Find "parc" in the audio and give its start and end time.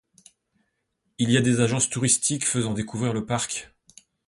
3.27-3.69